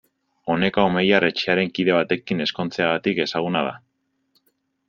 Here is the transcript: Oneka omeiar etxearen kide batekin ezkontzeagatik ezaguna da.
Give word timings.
Oneka 0.53 0.85
omeiar 0.85 1.25
etxearen 1.27 1.69
kide 1.79 1.95
batekin 1.97 2.41
ezkontzeagatik 2.49 3.25
ezaguna 3.27 3.63
da. 3.71 3.75